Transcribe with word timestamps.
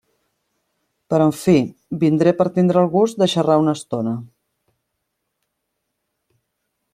Però 1.13 1.27
en 1.27 1.33
fi, 1.41 1.53
vindré 2.03 2.33
per 2.39 2.47
tindre 2.55 2.81
el 2.85 2.89
gust 2.95 3.19
de 3.25 3.29
xarrar 3.35 3.59
una 3.65 3.75
estona. 3.81 4.15